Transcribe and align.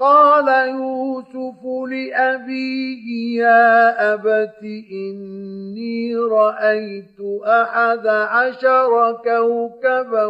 قال 0.00 0.68
يوسف 0.68 1.64
لأبيه 1.88 3.38
يا 3.42 4.14
أبت 4.14 4.62
إني 4.92 6.16
رأيت 6.16 7.20
أحد 7.46 8.06
عشر 8.06 9.12
كوكبا 9.24 10.24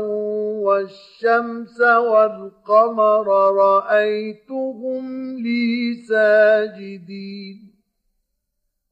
والشمس 0.64 1.80
والقمر 1.80 3.26
رأيتهم 3.56 5.34
لي 5.38 5.94
ساجدين. 6.08 7.74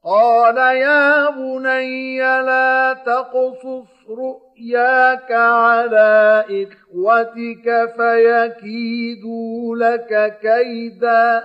قال 0.05 0.57
يا 0.57 1.31
بني 1.31 2.19
لا 2.21 2.93
تقصص 3.07 4.02
رؤياك 4.19 5.33
على 5.33 6.45
إخوتك 6.51 7.93
فيكيدوا 7.97 9.77
لك 9.77 10.39
كيدا. 10.43 11.43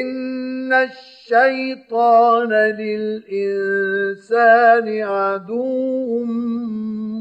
إن 0.00 0.72
الشيطان 0.72 2.52
للإنسان 2.52 4.22
عدو 5.02 6.24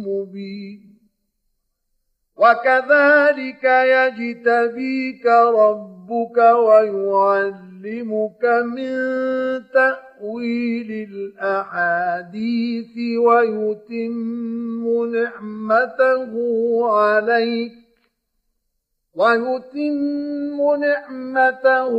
مبين. 0.08 0.80
وكذلك 2.38 3.64
يجتبيك 3.64 5.26
ربك 5.26 6.38
ويعلمك 6.38 8.46
من 8.46 8.94
تأويل 9.74 10.13
الأحاديث 11.14 12.96
ويتم 13.20 15.06
نعمته 15.16 16.34
عليك 16.94 17.74
ويتم 19.16 20.76
نعمته 20.80 21.94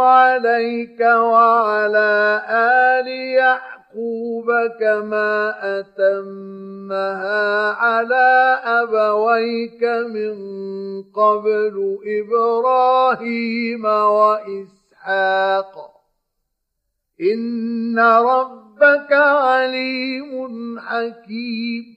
عليك 0.00 1.00
وعلى 1.00 2.42
آل 2.50 3.08
يعقوب 3.08 4.46
كما 4.80 5.54
أتمها 5.78 7.72
على 7.72 8.60
أبويك 8.64 9.82
من 9.84 10.34
قبل 11.02 11.98
إبراهيم 12.06 13.84
وإسحاق. 13.84 14.56
إن 17.20 17.98
ربك 17.98 19.12
عليم 19.12 20.78
حكيم 20.80 21.96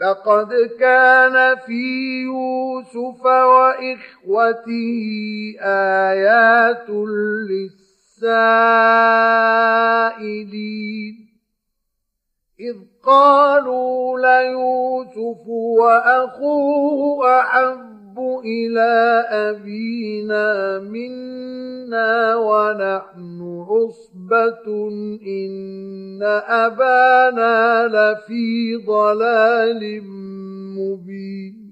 لقد 0.00 0.52
كان 0.80 1.56
في 1.56 2.22
يوسف 2.22 3.24
وإخوته 3.24 4.94
آيات 5.60 6.90
للسائلين 8.20 8.82
إذ 12.60 12.76
قالوا 13.02 14.18
ليوسف 14.20 15.48
وأخوه 15.48 17.30
أحب 18.12 18.40
إلى 18.44 19.24
أبينا 19.30 20.78
منا 20.78 22.36
ونحن 22.36 23.64
عصبة 23.68 24.88
إن 25.26 26.22
أبانا 26.46 27.86
لفي 27.88 28.76
ضلال 28.86 30.02
مبين 30.76 31.71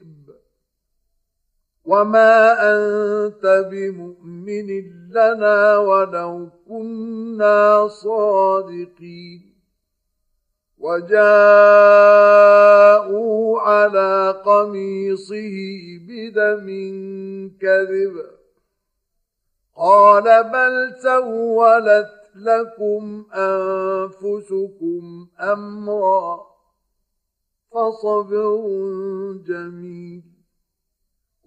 وما 1.91 2.35
أنت 2.71 3.45
بمؤمن 3.71 4.69
لنا 5.11 5.77
ولو 5.77 6.49
كنا 6.67 7.87
صادقين 7.87 9.41
وجاءوا 10.79 11.19
على 13.59 14.41
قميصه 14.45 15.55
بدم 16.07 16.67
كذب 17.61 18.15
قال 19.75 20.43
بل 20.43 20.95
سولت 21.03 22.11
لكم 22.35 23.25
انفسكم 23.33 25.27
امرا 25.39 26.39
فصبر 27.71 28.61
جميل 29.47 30.30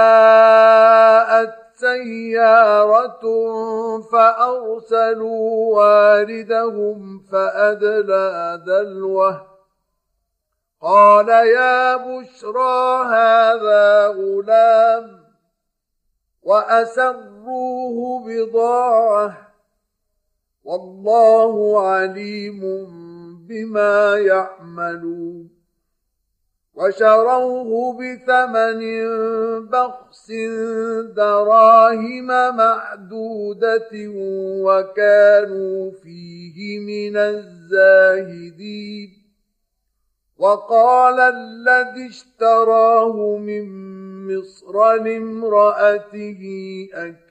سيارة 1.74 3.20
فأرسلوا 4.00 5.76
واردهم 5.76 7.18
فأدلى 7.32 8.62
دلوه. 8.66 9.46
قال 10.82 11.28
يا 11.28 11.96
بشرى 11.96 13.04
هذا 13.04 14.06
غلام 14.06 15.20
وأسروه 16.42 18.24
بضاعة. 18.26 19.45
والله 20.66 21.86
عليم 21.88 22.60
بما 23.48 24.16
يعملون. 24.18 25.48
وشروه 26.74 27.92
بثمن 27.92 28.80
بخس 29.66 30.32
دراهم 31.16 32.26
معدودة 32.56 33.90
وكانوا 34.66 35.90
فيه 35.90 36.78
من 36.78 37.16
الزاهدين. 37.16 39.08
وقال 40.38 41.20
الذي 41.20 42.06
اشتراه 42.08 43.36
من 43.36 43.66
مصر 44.26 44.94
لامرأته 44.94 46.42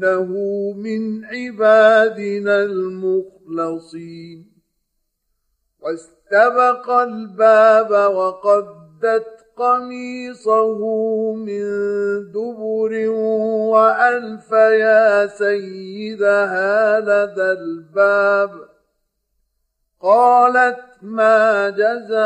إنه 0.00 0.32
من 0.76 1.24
عبادنا 1.24 2.62
المخلصين. 2.62 4.46
واستبق 5.80 6.90
الباب 6.90 7.90
وقدت 7.90 9.26
قميصه 9.56 10.78
من 11.34 11.62
دبر 12.32 13.08
وألف 13.70 14.52
يا 14.52 15.26
سيدها 15.26 17.00
لدى 17.00 17.52
الباب. 17.52 18.50
قالت 20.02 20.80
ما 21.02 21.70
جزاء 21.70 22.20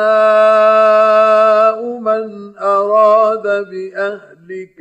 من 1.99 2.59
أراد 2.59 3.43
بأهلك 3.43 4.81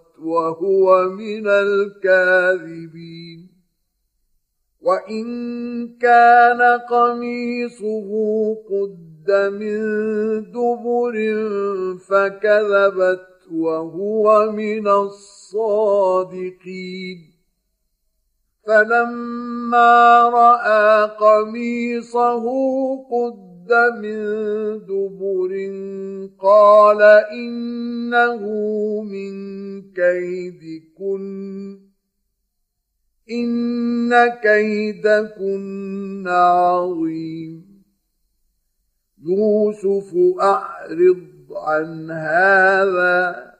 وهو 0.21 1.09
من 1.09 1.47
الكاذبين. 1.47 3.49
وإن 4.81 5.97
كان 5.97 6.61
قميصه 6.89 8.09
قد 8.55 9.31
من 9.31 9.81
دبر 10.51 11.15
فكذبت 11.97 13.27
وهو 13.51 14.51
من 14.51 14.87
الصادقين. 14.87 16.51
فلما 18.67 20.29
رأى 20.29 21.09
قميصه 21.19 22.45
قد 22.95 23.50
من 23.69 24.17
دبر 24.85 25.51
قال 26.39 27.01
إنه 27.31 28.41
من 29.01 29.33
كيدكن 29.91 31.79
إن 33.31 34.27
كيدكن 34.43 36.27
عظيم. 36.27 37.71
يوسف 39.23 40.15
أعرض 40.41 41.27
عن 41.51 42.11
هذا 42.11 43.51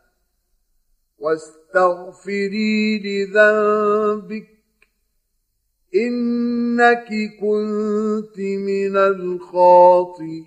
واستغفري 1.20 3.00
لذنبك 3.00 4.51
إنك 5.96 7.08
كنت 7.42 8.40
من 8.40 8.98
الخاطئين. 8.98 10.42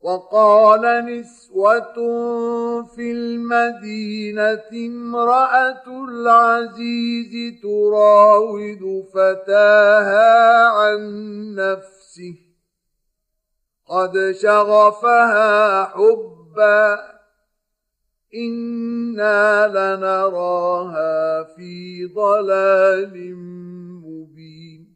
وقال 0.00 1.04
نسوة 1.06 1.94
في 2.82 3.12
المدينة 3.12 4.86
امرأة 4.86 6.04
العزيز 6.08 7.60
تراود 7.62 9.04
فتاها 9.14 10.66
عن 10.66 11.00
نفسه. 11.54 12.34
قد 13.88 14.34
شغفها 14.42 15.84
حبا 15.84 17.15
إنا 18.34 19.68
لنراها 19.68 21.42
في 21.42 22.04
ضلال 22.04 23.34
مبين 24.04 24.86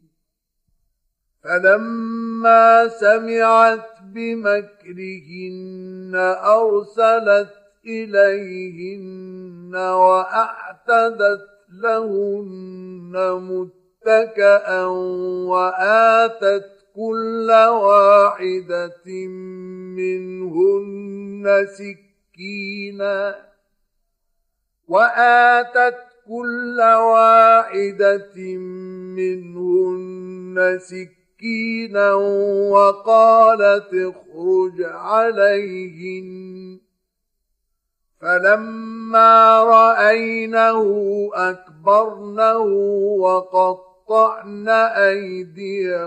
فلما 1.43 2.87
سمعت 2.87 3.87
بمكرهن 4.13 6.11
أرسلت 6.45 7.49
إليهن 7.85 9.75
وأعتدت 9.75 11.41
لهن 11.83 13.13
متكأ 13.41 14.85
وآتت 15.47 16.65
كل 16.95 17.51
واحدة 17.69 19.27
منهن 19.97 21.67
سكينا 22.33 23.35
وآتت 24.87 25.97
كل 26.27 26.79
واحدة 26.81 28.57
منهن 29.15 30.79
سكينا 30.79 31.21
مسكينا 31.41 32.13
وقالت 32.69 33.89
اخرج 33.93 34.83
عليهن. 34.83 36.79
فلما 38.21 39.63
رأينه 39.63 40.83
أكبرنه 41.33 42.61
وقطعن 44.11 44.69
أيديهن 45.09 46.03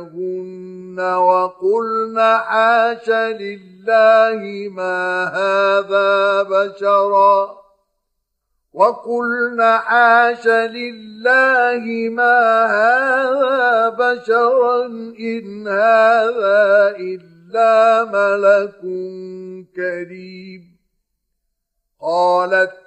وقلن 1.00 2.18
حاش 2.20 3.10
لله 3.10 4.68
ما 4.68 5.24
هذا 5.24 6.42
بشرا 6.42 7.64
وقلنا 8.72 9.78
حاش 9.78 10.46
لله 10.46 12.08
ما 12.10 12.66
هذا 12.66 13.88
بشرا 13.88 14.86
إن 15.20 15.68
هذا 15.68 16.96
إلا 16.98 18.04
ملك 18.04 18.80
كريم 19.76 20.62
قالت 22.00 22.83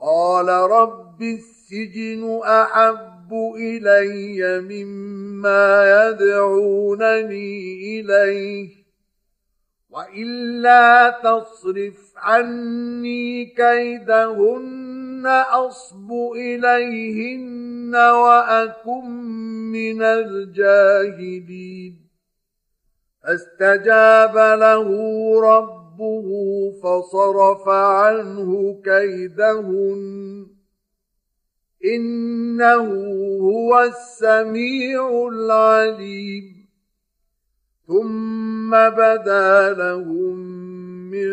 قال 0.00 0.48
رب 0.48 1.22
السجن 1.22 2.40
أحب 2.44 3.34
إلي 3.56 4.60
مما 4.60 6.08
يدعونني 6.08 7.74
إليه 8.00 8.68
وإلا 9.90 11.10
تصرف 11.10 12.12
عني 12.16 13.46
كيدهن 13.46 15.26
أصب 15.50 16.12
إليهن 16.36 17.94
وأكن 17.94 19.04
من 19.72 20.02
الجاهلين. 20.02 22.08
فاستجاب 23.22 24.36
له 24.36 24.88
ربه 25.98 26.72
فصرف 26.82 27.68
عنه 27.68 28.82
كيدهن. 28.84 30.46
إنه 31.84 32.86
هو 33.40 33.80
السميع 33.80 35.28
العليم. 35.32 36.68
ثم 37.86 38.70
بدا 38.70 39.74
لهم 39.74 40.38
من 41.10 41.30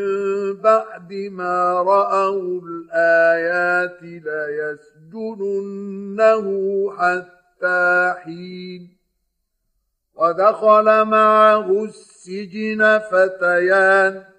بعد 0.53 1.13
ما 1.13 1.73
رأوا 1.73 2.61
الآيات 2.61 4.01
ليسجننه 4.01 5.61
حتى 6.97 8.13
حين. 8.17 8.97
ودخل 10.15 11.05
معه 11.05 11.83
السجن 11.83 12.99
فتيان. 13.11 14.34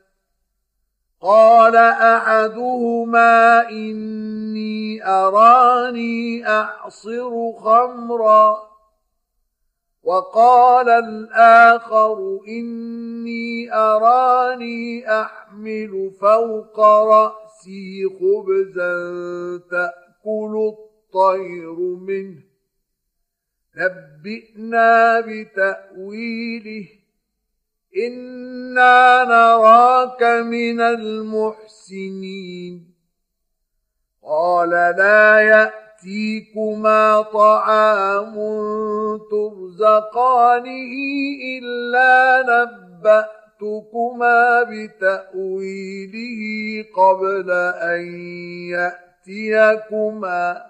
قال 1.23 1.77
أحدهما 1.77 3.69
إني 3.71 5.07
أراني 5.07 6.49
أعصر 6.49 7.53
خمرا. 7.53 8.67
وقال 10.03 10.89
الآخر 10.89 12.41
إني 12.49 13.75
أراني 13.75 15.11
أحمل 15.21 16.11
فوق 16.21 16.81
رأسي 16.81 18.05
خبزا 18.09 18.97
تأكل 19.71 20.73
الطير 20.73 21.79
منه. 21.81 22.43
نبئنا 23.77 25.21
بتأويله. 25.21 26.89
إنا 27.97 29.25
نراك 29.25 30.23
من 30.23 30.81
المحسنين 30.81 32.35
قال 34.23 34.71
لا 34.71 35.39
يأتي 35.41 35.87
يأتيكما 35.97 37.23
طعام 37.23 38.35
ترزقانه 39.31 40.93
إلا 41.59 42.43
نبأتكما 42.49 44.41
بتأويله 44.63 46.41
قبل 46.97 47.51
أن 47.81 48.01
يأتيكما 49.27 50.63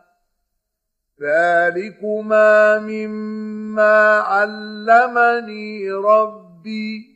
ذلكما 1.23 2.79
مما 2.79 4.19
علمني 4.19 5.93
ربي 5.93 7.16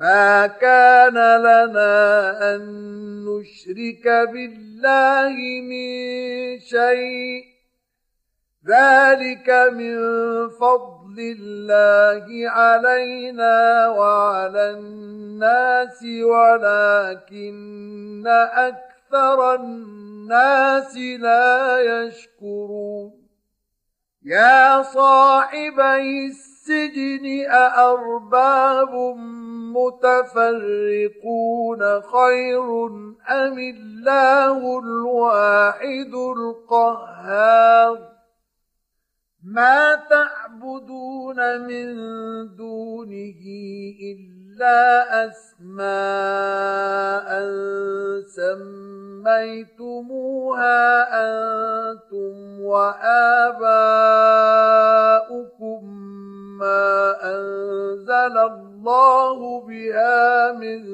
ما 0.00 0.46
كان 0.46 1.14
لنا 1.14 2.54
أن 2.54 2.60
نشرك 3.24 4.08
بالله 4.32 5.60
من 5.60 6.58
شيء. 6.58 7.44
ذلك 8.68 9.50
من 9.72 9.98
فضل 10.48 11.16
الله 11.18 12.50
علينا 12.50 13.88
وعلى 13.88 14.70
الناس 14.70 16.04
ولكن 16.22 18.24
أكثر 18.56 19.54
الناس 19.54 20.96
لا 20.96 21.80
يشكرون. 21.80 23.12
يا 24.24 24.82
صاحبي 24.82 26.26
السجن 26.26 27.50
أأرباب 27.50 29.16
متفرقون 29.76 31.40
خير 32.00 32.86
أم 33.30 33.58
الله 33.58 34.78
الواحد 34.78 36.14
القهار؟ 36.14 38.10
ما 39.44 39.94
تعبدون 39.94 41.60
من 41.66 41.96
دونه 42.56 43.40
إلا 44.12 44.80
أسماء 45.26 45.80
سميتموها 49.24 50.80
أنتم 51.22 52.60
وآباؤكم 52.60 53.80
ما 56.58 57.16
أنزل 57.22 58.38
الله 58.38 58.69
بها 59.68 60.52
من 60.52 60.84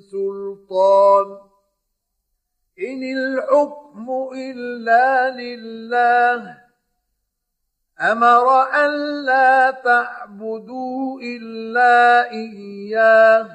سلطان. 0.00 1.38
إن 2.78 3.02
الحكم 3.02 4.30
إلا 4.36 5.30
لله 5.30 6.58
أمر 8.00 8.62
أن 8.62 9.24
لا 9.24 9.70
تعبدوا 9.70 11.20
إلا 11.20 12.30
إياه. 12.30 13.48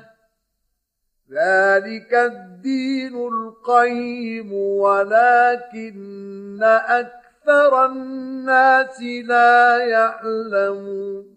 ذلك 1.31 2.13
الدين 2.13 3.27
القيم 3.27 4.53
ولكن 4.53 6.63
أكثر 6.63 7.85
الناس 7.85 9.01
لا 9.01 9.77
يعلمون. 9.77 11.36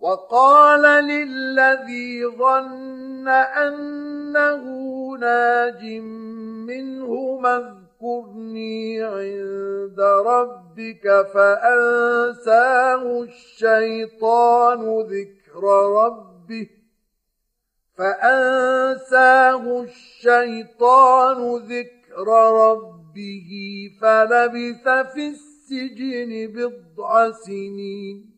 وقال 0.00 1.04
للذي 1.04 2.26
ظن 2.26 3.28
أنه 3.28 4.64
ناج 5.18 5.84
منه 6.66 7.40
اذكرني 7.46 9.02
عند 9.02 10.00
ربك 10.00 11.26
فأنساه 11.34 13.22
الشيطان 13.22 15.00
ذكر 15.00 15.62
ربه. 16.04 16.68
فأنساه 17.96 19.82
الشيطان 19.82 21.56
ذكر 21.56 22.28
ربه 22.52 23.50
فلبث 24.00 24.88
في 25.14 25.28
السجن 25.28 26.52
بضع 26.52 27.30
سنين. 27.30 28.37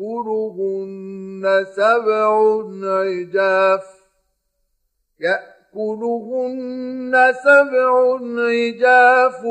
يأكلهن 0.00 1.66
سبع 1.76 2.28
عجاف 2.82 3.84
يأكلهن 5.20 7.12
سبع 7.44 8.18
عجاف 8.38 9.44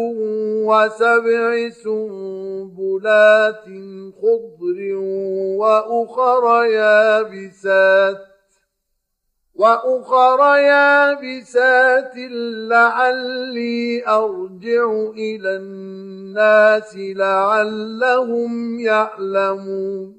وسبع 0.65 1.69
سنبلات 1.69 3.65
خضر 4.21 4.95
وأخر 5.57 6.65
يابسات 6.65 8.17
وأخر 9.55 10.57
يابسات 10.57 12.13
لعلي 12.69 14.07
أرجع 14.07 14.91
إلى 15.17 15.55
الناس 15.55 16.95
لعلهم 16.97 18.79
يعلمون 18.79 20.18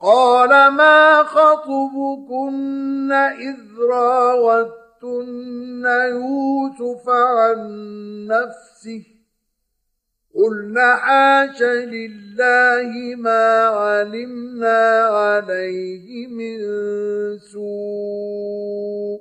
قال 0.00 0.68
ما 0.68 1.22
خطبكن 1.22 3.12
إذ 3.12 3.56
راوتن 3.90 5.84
يوسف 5.84 7.08
عن 7.08 7.58
نفسه 8.26 9.04
قلنا 10.34 10.96
حاش 10.96 11.62
لله 11.62 13.14
ما 13.16 13.66
علمنا 13.66 15.00
عليه 15.00 16.26
من 16.26 16.58
سوء 17.38 19.20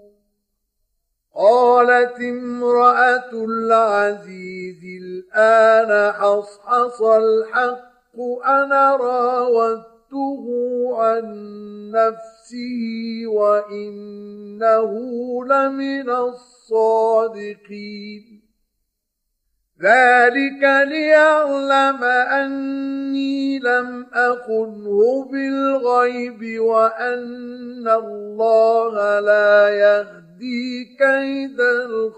قالت 1.36 2.20
امرأة 2.22 3.32
العزيز 3.34 4.84
الآن 5.02 6.14
حصحص 6.14 7.02
الحق 7.02 8.20
أنا 8.46 8.96
راودت 8.96 9.97
صدته 10.12 10.46
عن 10.98 11.26
نفسه 11.92 13.22
وإنه 13.28 14.92
لمن 15.46 16.10
الصادقين. 16.10 17.68
ذلك 19.84 20.64
ليعلم 20.88 22.04
أني 22.04 23.60
لم 23.60 24.06
أخنه 24.14 25.26
بالغيب 25.32 26.60
وأن 26.62 27.88
الله 27.88 29.20
لا 29.20 29.70
يهدي 29.70 30.86
كيد 31.00 31.62
الخائنين. 31.62 32.18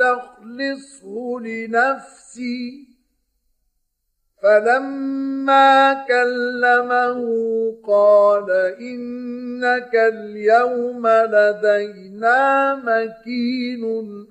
استخلصه 0.00 1.40
لنفسي. 1.40 2.88
فلما 4.42 6.06
كلمه 6.08 7.20
قال 7.86 8.50
إنك 8.80 9.94
اليوم 9.94 11.08
لدينا 11.08 12.74
مكين 12.74 13.84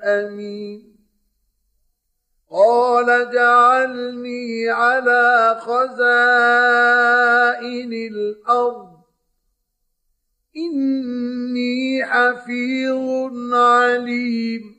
أمين. 0.04 0.96
قال 2.52 3.32
جعلني 3.34 4.70
على 4.70 5.58
خزائن 5.60 6.04
الأرض. 7.94 8.90
إني 10.58 12.06
حفيظ 12.06 13.54
عليم. 13.54 14.79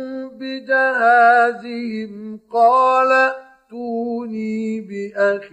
بجهازهم 0.41 2.39
قال 2.53 3.11
ائتوني 3.11 4.81
بأخ 4.81 5.49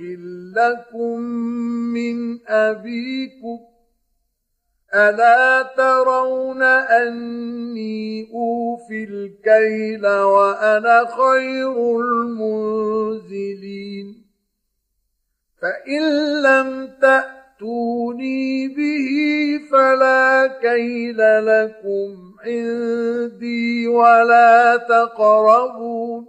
لكم 0.57 1.21
من 1.95 2.39
أبيكم 2.49 3.59
ألا 4.95 5.63
ترون 5.77 6.63
أني 6.63 8.31
أوفي 8.33 9.05
الكيل 9.05 10.07
وأنا 10.07 11.05
خير 11.05 12.01
المنزلين 12.01 13.49
فإن 15.63 16.03
لم 16.43 16.87
تأتوا 17.01 17.39
فأتوني 17.59 18.69
به 18.69 19.69
فلا 19.71 20.47
كيل 20.63 21.17
لكم 21.47 22.28
عندي 22.45 23.89
ولا 23.89 24.77
تقربون 24.77 26.27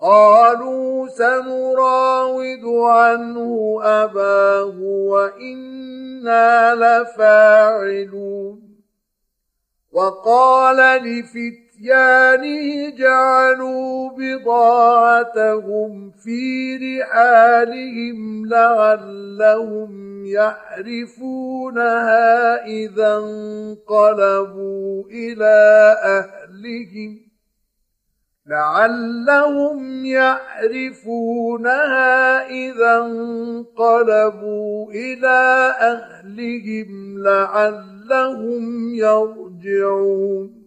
قالوا 0.00 1.08
سنراود 1.08 2.64
عنه 2.64 3.78
أباه 3.82 4.78
وإنا 4.82 6.74
لفاعلون. 6.74 8.64
وقال 9.92 10.76
لفتيانه 10.76 11.64
فتيانه 11.74 12.96
جعلوا 12.96 14.10
بضاعتهم 14.18 15.92
في 16.10 16.76
رحالهم 16.76 18.46
لعلهم 18.46 20.13
يعرفونها 20.26 21.86
إذا 22.66 23.16
انقلبوا 23.16 25.04
إلى 25.10 25.96
أهلهم 26.02 27.20
لعلهم 28.46 30.04
يعرفونها 30.06 31.66
إذا 32.46 32.96
انقلبوا 32.96 34.92
إلى 34.92 35.74
أهلهم 35.80 37.18
لعلهم 37.22 38.94
يرجعون. 38.94 40.64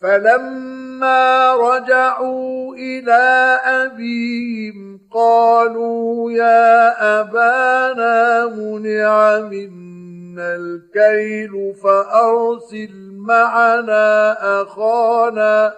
فلما 0.00 1.54
رجعوا 1.54 2.74
إلى 2.74 3.58
أبيهم 3.64 5.00
قالوا 5.12 6.32
يا 6.32 7.20
أبانا 7.20 8.25
منع 8.48 9.40
منا 9.40 10.56
الكيل 10.56 11.74
فأرسل 11.82 12.90
معنا 13.16 14.32
أخانا 14.62 15.74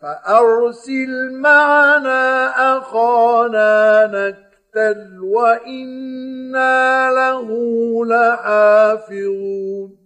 فأرسل 0.00 1.32
معنا 1.32 2.48
أخانا 2.78 4.06
نكتل 4.06 5.20
وإنا 5.20 7.10
له 7.10 7.48
لحافظون 8.06 10.05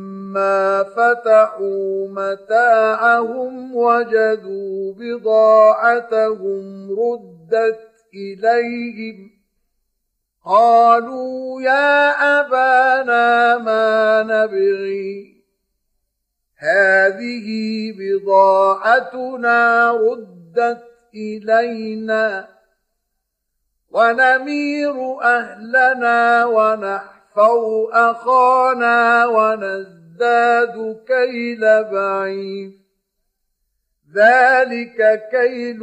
فتحوا 0.83 2.07
متاعهم 2.07 3.75
وجدوا 3.75 4.93
بضاعتهم 4.93 6.89
ردت 6.99 7.79
إليهم 8.13 9.31
قالوا 10.45 11.61
يا 11.61 12.09
أبانا 12.39 13.57
ما 13.57 14.23
نبغي 14.23 15.41
هذه 16.57 17.47
بضاعتنا 17.97 19.91
ردت 19.91 20.83
إلينا 21.13 22.47
ونمير 23.91 25.21
أهلنا 25.23 26.45
ونحفظ 26.45 27.63
أخانا 27.93 29.25
ونزداد 30.21 31.05
كيل 31.07 31.61
بعيد 31.83 32.71
ذلك 34.15 35.21
كيل 35.31 35.81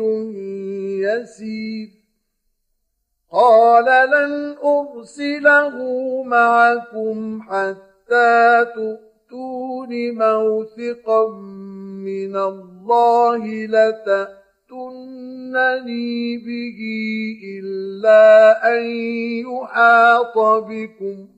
يسير. 1.03 1.88
قال 3.33 3.85
لن 4.11 4.57
أرسله 4.64 5.77
معكم 6.22 7.42
حتى 7.42 8.66
تؤتون 8.74 10.14
موثقا 10.14 11.29
من 12.05 12.37
الله 12.37 13.66
لتأتن 13.66 14.38
يأتونني 14.68 16.38
به 16.38 16.81
إلا 17.44 18.68
أن 18.77 18.83
يحاط 19.46 20.38
بكم. 20.38 21.38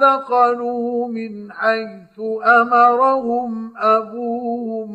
دخلوا 0.00 1.08
من 1.08 1.52
حيث 1.52 2.20
امرهم 2.44 3.72
ابوهم 3.76 4.90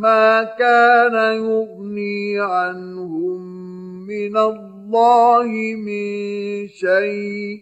ما 0.00 0.44
كان 0.44 1.14
يغني 1.14 2.40
عنهم 2.40 3.40
من 4.06 4.36
الله 4.36 5.46
من 5.76 6.68
شيء 6.68 7.60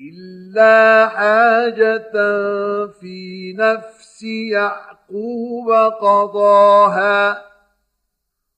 إلا 0.00 1.08
حاجة 1.08 2.12
في 2.86 3.52
نفس 3.58 4.22
يعقوب 4.22 5.70
قضاها 6.00 7.53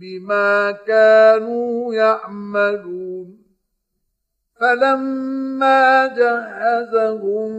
بما 0.00 0.70
كانوا 0.86 1.94
يعملون. 1.94 3.40
فلما 4.60 6.06
جهزهم 6.06 7.52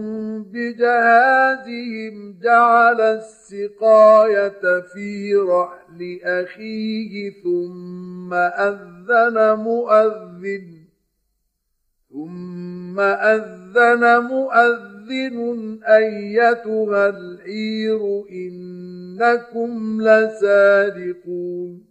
بجهازهم 0.43 2.37
جعل 2.43 3.01
السقاية 3.01 4.81
في 4.93 5.35
رحل 5.35 6.19
أخيه 6.23 7.31
ثم 7.43 8.33
أذن 8.33 9.53
مؤذن 9.53 10.81
ثم 12.09 12.99
أذن 12.99 14.23
مؤذن 14.23 15.79
أيتها 15.83 17.09
العير 17.09 18.23
إنكم 18.31 20.01
لسارقون. 20.01 21.90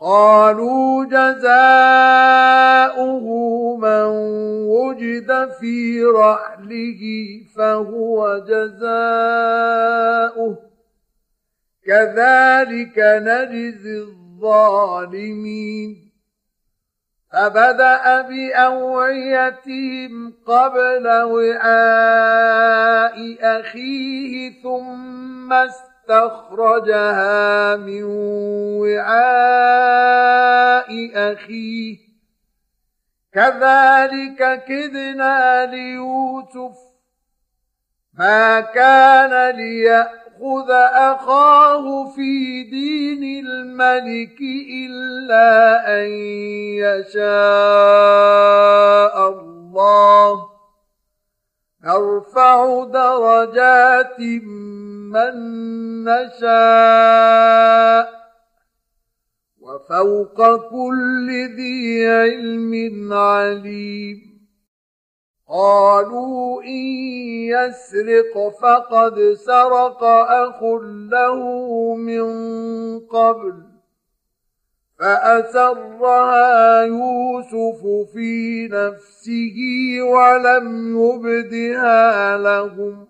قالوا 0.00 1.04
جزاؤه 1.04 1.46
من 3.76 4.04
وجد 4.68 5.50
في 5.60 6.04
رحله 6.04 7.00
فهو 7.56 8.38
جزاؤه. 8.38 10.58
كذلك 11.86 12.98
نجزي 12.98 13.98
الظالمين. 13.98 16.10
فبدأ 17.32 18.22
بأوعيتهم 18.22 20.12
قبل 20.46 21.22
وعاء 21.22 23.16
أخيه 23.40 24.62
ثم 24.62 25.52
استخرجها 26.10 27.76
من 27.76 28.02
وعاء 28.82 29.10
أخيه. 31.14 31.96
كذلك 33.34 34.64
كدنا 34.64 35.66
ليوسف. 35.66 36.78
ما 38.18 38.60
كان 38.60 39.56
ليأخذ 39.56 40.70
أخاه 40.92 42.10
في 42.10 42.62
دين 42.62 43.46
الملك 43.46 44.40
إلا 44.86 45.48
أن 46.00 46.08
يشاء 46.82 47.30
الله. 49.28 50.50
نرفع 51.84 52.84
درجات 52.84 54.16
من 55.10 55.34
نشاء 56.04 57.60
وفوق 59.60 60.70
كل 60.70 61.28
ذي 61.56 62.06
علم 62.08 63.12
عليم 63.12 64.18
قالوا 65.48 66.62
إن 66.62 66.86
يسرق 67.50 68.48
فقد 68.62 69.32
سرق 69.32 70.04
أخ 70.04 70.62
له 71.10 71.40
من 71.94 72.30
قبل 73.00 73.54
فأسرها 74.98 76.82
يوسف 76.82 78.10
في 78.12 78.68
نفسه 78.68 79.56
ولم 80.02 80.96
يبدها 80.98 82.38
لهم 82.38 83.09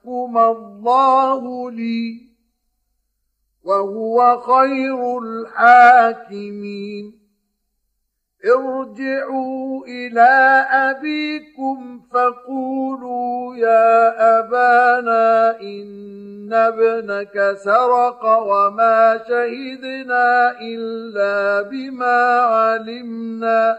يحكم 0.00 0.38
الله 0.38 1.70
لي 1.70 2.20
وهو 3.64 4.40
خير 4.40 5.18
الحاكمين. 5.18 7.20
ارجعوا 8.44 9.86
إلى 9.86 10.66
أبيكم 10.70 12.00
فقولوا 12.12 13.56
يا 13.56 14.38
أبانا 14.38 15.60
إن 15.60 16.52
ابنك 16.52 17.56
سرق 17.64 18.24
وما 18.24 19.20
شهدنا 19.28 20.60
إلا 20.60 21.62
بما 21.62 22.40
علمنا. 22.40 23.78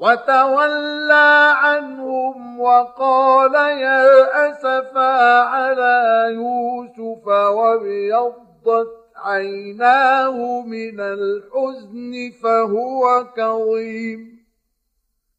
وتولى 0.00 1.52
عنهم 1.54 2.60
وقال 2.60 3.54
يا 3.54 4.50
أسفا 4.50 5.40
على 5.40 6.26
يوسف 6.30 7.26
وابيضت 7.26 8.88
عيناه 9.16 10.60
من 10.60 11.00
الحزن 11.00 12.30
فهو 12.42 13.24
كظيم. 13.36 14.40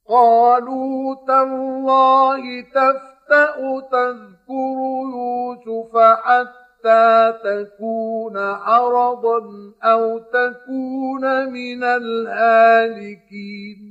قالوا 0.10 1.16
تالله 1.28 2.62
تفتأ 2.62 3.80
تذكر 3.92 4.78
يوسف 5.16 5.98
حتى 5.98 7.34
تكون 7.44 8.56
حرضا 8.56 9.40
أو 9.84 10.18
تكون 10.18 11.50
من 11.50 11.84
الهالكين. 11.84 13.91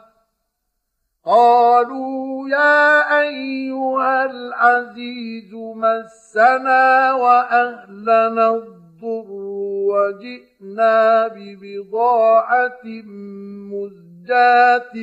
قالوا 1.25 2.49
يا 2.49 3.19
أيها 3.21 4.25
العزيز 4.25 5.53
مسنا 5.53 7.13
وأهلنا 7.13 8.55
الضر 8.55 9.31
وجئنا 9.91 11.27
ببضاعة 11.27 12.83
مزجاة 13.71 14.93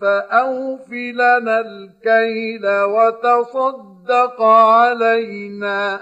فأوف 0.00 0.92
لنا 0.92 1.60
الكيل 1.60 2.66
وتصدق 2.66 4.42
علينا. 4.42 6.00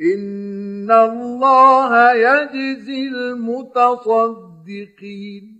إن 0.00 0.90
الله 0.90 2.12
يجزي 2.12 3.08
المتصدقين. 3.08 5.53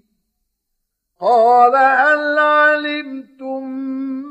قال 1.21 1.77
هل 1.77 2.39
علمتم 2.39 3.65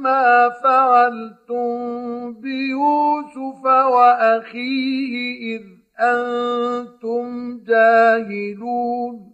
ما 0.03 0.49
فعلتم 0.63 2.33
بيوسف 2.33 3.65
وأخيه 3.65 5.15
إذ 5.55 5.63
أنتم 5.99 7.59
جاهلون؟ 7.63 9.33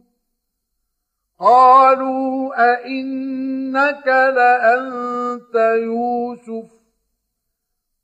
قالوا 1.40 2.54
أئنك 2.74 4.08
لأنت 4.08 5.56
يوسف؟ 5.56 6.72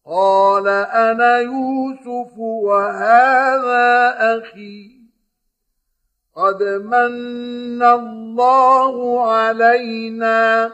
قال 0.06 0.68
أنا 0.68 1.40
يوسف 1.40 2.38
وهذا 2.38 4.16
أخي. 4.38 4.95
قد 6.36 6.64
من 6.64 7.84
الله 7.84 9.22
علينا 9.32 10.72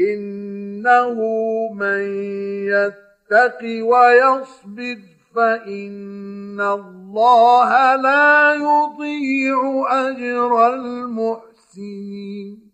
إنه 0.00 1.14
من 1.72 2.02
يتق 2.64 3.60
ويصبر 3.62 4.98
فإن 5.34 6.60
الله 6.60 7.96
لا 7.96 8.54
يضيع 8.54 9.86
أجر 9.90 10.74
المحسنين. 10.74 12.73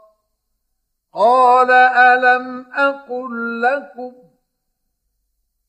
قال 1.13 1.71
ألم 1.71 2.65
أقل 2.73 3.61
لكم 3.61 4.13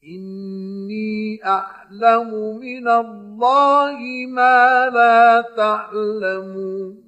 إني 0.04 1.40
أعلم 1.44 2.58
من 2.58 2.88
الله 2.88 4.26
ما 4.28 4.90
لا 4.90 5.44
تعلمون 5.56 7.02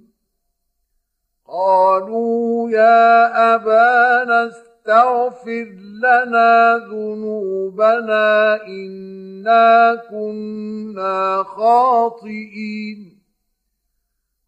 قالوا 1.48 2.70
يا 2.70 3.54
أبانا 3.54 4.46
استغفر 4.46 5.66
لنا 6.02 6.76
ذنوبنا 6.90 8.62
إنا 8.66 9.94
كنا 10.10 11.42
خاطئين 11.42 13.18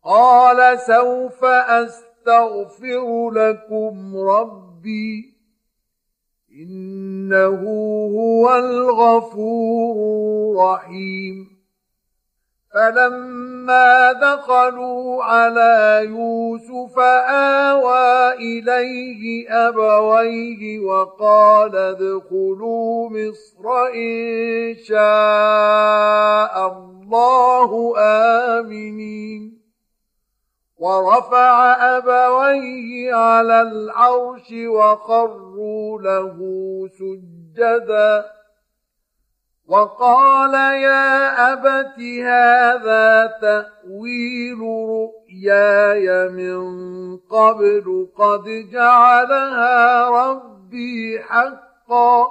قال 0.04 0.78
سوف 0.80 1.44
أستغفر 1.44 2.15
أستغفر 2.26 3.30
لكم 3.30 4.16
ربي 4.16 5.34
إنه 6.62 7.62
هو 8.16 8.56
الغفور 8.56 9.96
الرحيم. 9.96 11.56
فلما 12.74 14.12
دخلوا 14.12 15.24
على 15.24 16.02
يوسف 16.04 16.98
آوى 17.28 18.32
إليه 18.32 19.50
أبويه 19.68 20.78
وقال 20.80 21.76
ادخلوا 21.76 23.08
مصر 23.10 23.86
إن 23.94 24.74
شاء 24.84 26.66
الله 26.72 27.94
آمنين. 27.98 29.55
ورفع 30.78 31.76
أبويه 31.96 33.14
على 33.14 33.62
العرش 33.62 34.52
وخروا 34.52 36.02
له 36.02 36.38
سجدا. 36.98 38.24
وقال 39.68 40.54
يا 40.54 41.52
أبت 41.52 42.00
هذا 42.00 43.26
تأويل 43.26 44.58
رؤياي 44.88 46.28
من 46.28 46.66
قبل 47.16 48.08
قد 48.18 48.44
جعلها 48.72 50.08
ربي 50.08 51.20
حقا. 51.20 52.26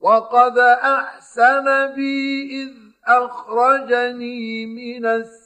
وقد 0.00 0.58
أحسن 0.58 1.94
بي 1.94 2.62
إذ 2.62 2.72
أخرجني 3.06 4.66
من 4.66 5.06
السجن. 5.06 5.45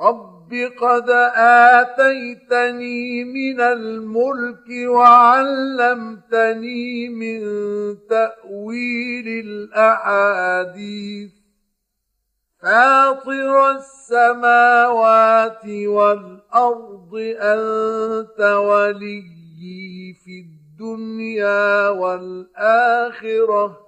رب 0.00 0.54
قد 0.80 1.10
آتيتني 1.80 3.24
من 3.24 3.60
الملك 3.60 4.68
وعلمتني 4.88 6.68
من 7.08 7.40
تأويل 8.08 9.28
الأحاديث 9.46 11.30
فاطر 12.62 13.70
السماوات 13.70 15.64
والأرض 15.66 17.14
أنت 17.40 18.40
ولي 18.40 19.22
في 20.24 20.40
الدنيا 20.40 21.88
والآخرة 21.88 23.87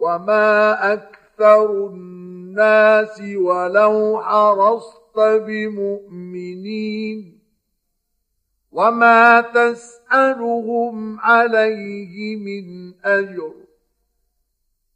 وما 0.00 0.92
أكثر 0.92 1.86
الناس 1.86 3.22
ولو 3.36 4.20
حرصت 4.22 5.18
بمؤمنين 5.46 7.40
وما 8.72 9.40
تسألهم 9.40 11.20
عليه 11.20 12.36
من 12.36 12.94
أجر 13.04 13.52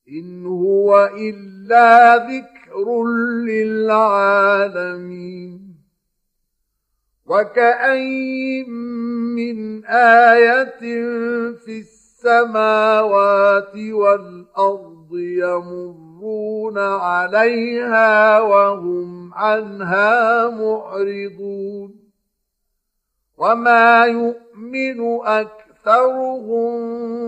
إن 0.09 0.47
هو 0.47 1.11
إلا 1.17 2.17
ذكر 2.17 3.05
للعالمين 3.47 4.95
وكأين 7.27 8.71
من 9.35 9.85
آية 9.85 10.81
في 11.55 11.79
السماوات 11.79 13.73
والأرض 15.15 15.19
يمرون 15.19 16.79
عليها 16.79 18.41
وهم 18.41 19.35
عنها 19.35 20.49
معرضون. 20.49 21.95
وما 23.39 24.05
يؤمن 24.05 25.21
أكثرهم 25.25 26.77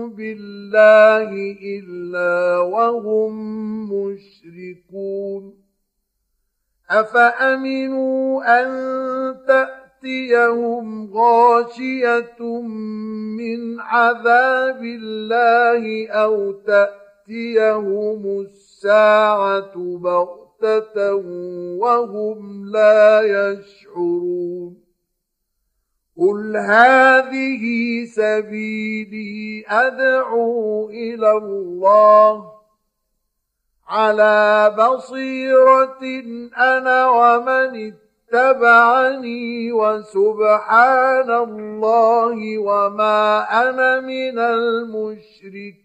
بالله 0.09 1.29
إلا 1.63 2.59
وهم 2.59 3.31
مشركون. 3.93 5.53
أفأمنوا 6.89 8.61
أن 8.61 8.67
تأتيهم 9.47 11.13
غاشية 11.13 12.61
من 13.37 13.79
عذاب 13.79 14.83
الله 14.83 16.09
أو 16.09 16.51
تأتيهم 17.27 18.41
الساعة 18.41 19.73
بغتة 19.75 21.15
وهم 21.79 22.69
لا 22.71 23.21
يشعرون. 23.21 24.77
قل 26.17 26.57
هذه 26.57 28.05
سبيلي 28.05 29.65
أدعو 29.67 30.89
إلى 30.89 31.31
الله. 31.31 32.51
على 33.87 34.75
بصيرة 34.77 36.03
أنا 36.57 37.09
ومن 37.09 37.93
اتبعني 38.33 39.71
وسبحان 39.71 41.31
الله 41.31 42.57
وما 42.57 43.43
أنا 43.69 43.99
من 43.99 44.39
المشركين. 44.39 45.77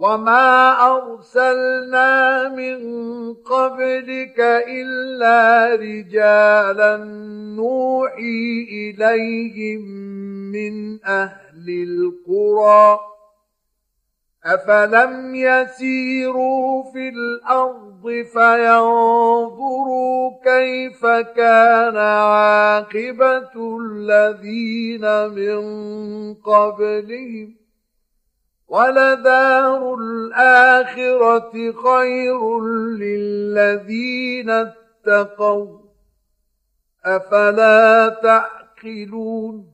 وما 0.00 0.72
ارسلنا 0.96 2.48
من 2.48 2.78
قبلك 3.34 4.40
الا 4.68 5.74
رجالا 5.74 6.96
نوحي 7.56 8.66
اليهم 8.70 9.80
من 10.52 11.04
أهل 11.04 11.66
القرى 11.68 12.98
افلم 14.44 15.34
يسيروا 15.34 16.92
في 16.92 17.08
الأرض 17.08 18.02
فينظروا 18.32 20.30
كيف 20.44 21.06
كان 21.36 21.96
عاقبه 21.96 23.78
الذين 23.80 25.28
من 25.28 25.60
قبلهم 26.34 27.59
ولدار 28.70 29.94
الآخرة 29.94 31.52
خير 31.72 32.60
للذين 33.02 34.50
اتقوا. 34.50 35.78
أفلا 37.04 38.08
تعقلون؟ 38.08 39.66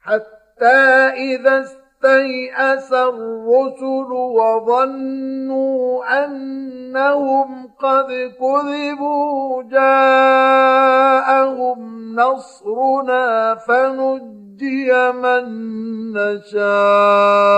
حتى 0.00 0.80
إذا 1.16 1.60
استيأس 1.60 2.92
الرسل 2.92 4.12
وظنوا 4.12 6.04
أنهم 6.24 7.70
قد 7.78 8.06
كذبوا 8.40 9.62
جاءهم 9.62 10.82
نصرنا 12.14 13.54
فنجي 13.54 14.51
ننجي 14.62 15.12
من 15.12 15.44
نشاء 16.12 17.52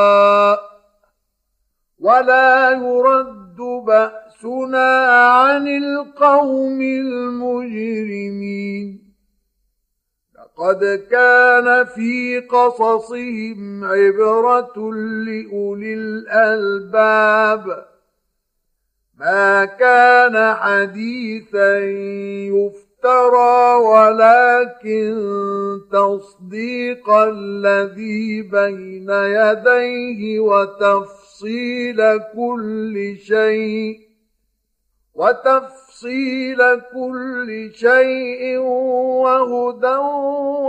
ولا 2.01 2.71
يرد 2.71 3.57
بأسنا 3.87 5.07
عن 5.31 5.69
القوم 5.69 6.81
المجرمين. 6.81 7.95
لقد 10.35 11.07
كان 11.11 11.85
في 11.85 12.41
قصصهم 12.41 13.85
عبرة 13.85 14.93
لأولي 15.27 15.95
الألباب. 15.95 17.87
ما 19.19 19.65
كان 19.65 20.55
حديثا 20.55 21.79
يفتح 21.79 22.84
افترى 23.05 23.75
ولكن 23.85 25.15
تصديق 25.93 27.11
الذي 27.11 28.43
بين 28.43 29.11
يديه 29.11 30.41
وتفصيل 30.41 32.19
كل 32.37 33.17
شيء 33.19 34.01
وتفصيل 35.15 36.59
كل 36.95 37.71
شيء 37.75 38.59
وهدى 38.59 39.97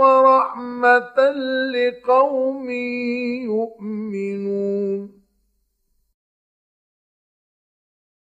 ورحمة 0.00 1.18
لقوم 1.72 2.70
يؤمنون. 3.50 5.15